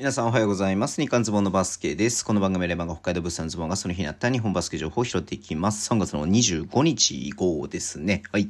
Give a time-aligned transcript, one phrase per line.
[0.00, 0.98] 皆さんおはようございます。
[0.98, 2.24] 日刊ズボンのバスケです。
[2.24, 5.92] この番組レバンが北海道物産ズボンがその日にあった日本バスケ情報を拾っていきます。
[5.92, 8.22] 3月の25日以降ですね。
[8.32, 8.48] はい。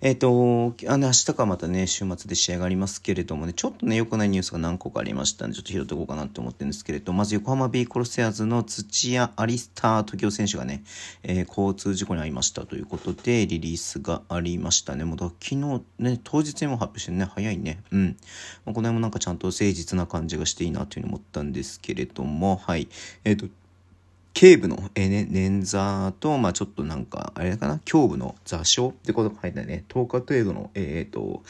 [0.00, 10.84] えっ、ー、と、あの、明日かまたね、週末で試合がありますけれどもね、ちょっとね、良くないニュースが何個かありましたんで、ちょっと拾っていこうかなって思ってるんですけれど、まず横浜ビーコロセアーズの土屋アリスター時雄選手がね、
[11.24, 15.04] えー、交通事故に遭いましたということで、リリースがありましたね。
[15.04, 17.82] もう昨日ね、当日にも発表してね、早いね。
[17.90, 18.16] うん。
[18.64, 22.88] まあ、この辺もなんかちゃんと誠実な感じがしていいなというふうに思ったんですけれども、はい。
[23.24, 23.46] えっ、ー、と、
[24.36, 31.42] 頸部の、捻挫と、まあちょっとなんか、あれかな、胸部の座礁ってことが書いてね、10日程度の、えっ、ー、と、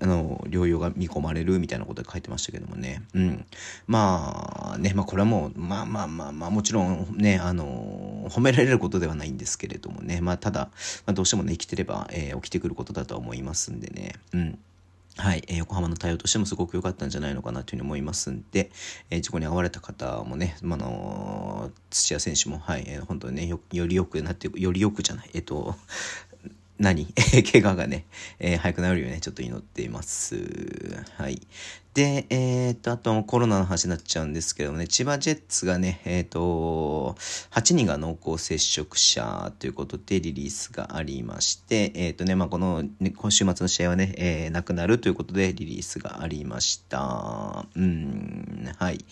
[0.00, 3.02] あの、療養が見込まれるみたいなことが書いてましたけどもね。
[3.12, 3.44] うん。
[3.86, 10.70] まあ、ね、まあこれはもう、まあまあまあまあ、もちろんね、あの、褒められることではないんですけれどもね、まあただ、
[11.04, 14.14] まあどうしてもね、生きてれば、えー、起きてくることだと思いますんでね。
[14.32, 14.58] うん。
[15.18, 18.70] はい、えー、横浜の対応としてもすごく良かったんじゃないのかなというふうに思いますんで、
[19.10, 25.74] えー、事故に遭われた方もね、まあの土屋選手も、はい、えー、本当にねよ、よりよくなって、よりよくじゃない、えっ、と、
[26.78, 27.06] 何？
[27.52, 28.06] 怪我がね、
[28.38, 31.04] えー、早くなるようにね、ちょっと祈っています。
[31.16, 31.40] はい。
[31.94, 37.16] で、えー、っと、あとコロナの話になっちゃうんですけどもね、千葉ジェッツがね、えー、っと、
[37.50, 47.66] 8人が濃厚接触者ということでリリースがありまして、えー、っとね、まあ、この、ね、今週末の試合はね、えー、なくなるということでリリースがありました。
[47.76, 49.04] うん、はい。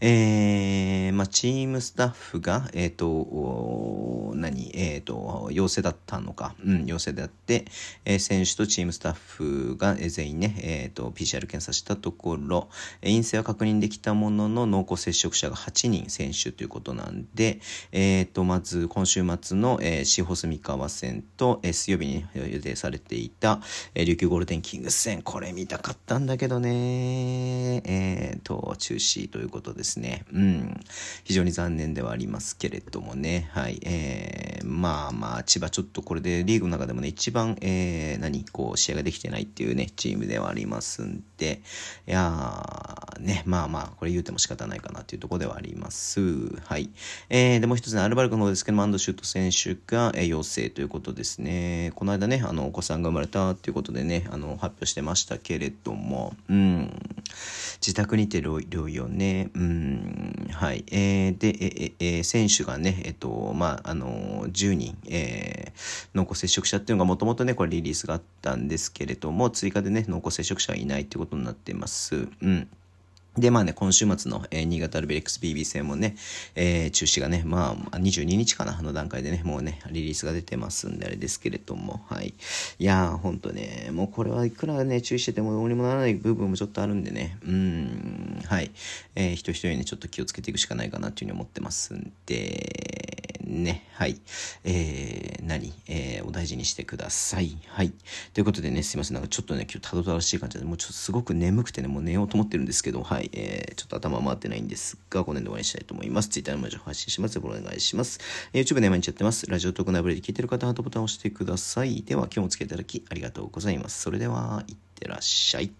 [0.00, 7.64] えー、まあ、チームスタッフが、えっと、何、えっと、陽性だったのか、うん、陽性であって、
[8.04, 12.68] えー、選手とチームスタッフが全員ね、えっと、PCR 検査したところころ、
[13.02, 17.60] 陰性は確認できたものの濃厚接触者が8人選手ということなんで、
[17.92, 23.60] えっ、ー、と、まず今週末の、えー、シーホス三河戦と、えー、水曜日に予定されていた、
[23.94, 30.24] えー、琉球ゴールデンキングス戦、これ見たかったんだけどね、えっ、ー、と、中止ということですね。
[30.32, 30.80] うん。
[31.24, 41.62] 非常に残念ではありますけれどもね、はい、えー、まあまあ、千葉ちょっとこれでリーグの中でもね、一番、えー、何、こう、試合ができてないっていうね、チームではありますんで、
[42.06, 42.87] いやや
[43.18, 46.20] ね、まあまあ、これ言うても仕方ないかなっていうところではあります。
[46.64, 46.90] はい。
[47.28, 51.92] えー、でもう一つね、アルバルクの方ですけども、アンドシュート選手が、えー、陽性ということですね。
[51.94, 56.92] この間ね、あの、お子さんが生まれたっていうことでね、あの、発表してましたけれども、うん、
[57.80, 60.84] 自宅にて療養ね、うん、はい。
[60.90, 72.16] えー、で、ええー、選手がね、えっ、と、まあ、あの、10人、えー、濃厚接触者っていうのがもともとね、これリリースがあったんですけれども、追加でね、濃厚接触者はいないってことになっています。。
[72.16, 72.68] うん。
[73.38, 76.16] で、まあね、今週末の、えー、新潟ルベレックス BB 戦もね、
[76.54, 82.34] えー、中止がね、まあ、22日かな、の段階でね、もうね、リリースが出てますんで、あれですけれども、はい。
[82.78, 88.70] いやー、ほんとね、もうこれはいくらね、注意しててもどうにもならない部分もちょっとあるんでね、うん、はい。
[89.14, 93.07] えー、人一人にね、ちょっと気をつけていくしかないかなというふうに思ってますんで、
[93.48, 94.20] ね、はい。
[94.64, 95.72] えー、何？
[95.86, 97.56] えー、お大事にしてください。
[97.68, 97.92] はい。
[98.34, 99.14] ということでね、すいません。
[99.14, 103.30] なんかちょっとね、今日たどたどしい感じで、もうちょっとすごく眠くてね、もう寝ようと思ってるんですけど、はい。
[103.32, 106.28] えー、ちょっと頭回ってないんですが、この辺で終わりにしたいと思います。
[106.28, 107.36] Twitter の文字を発信します。
[107.36, 108.20] よろしくお願いします。
[108.52, 109.46] え YouTube で毎日やってます。
[109.46, 112.02] ラジオトークナブレで聞いてる方ハートボタンを押してください。
[112.02, 114.02] では、今日もお付き合いいただきありがとうございます。
[114.02, 115.72] それでは、いってらっしゃい。